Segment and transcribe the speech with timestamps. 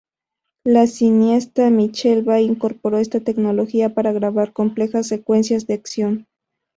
[0.65, 6.27] El cineasta Michael Bay incorporó esta tecnología para grabar complejas secuencias de acción.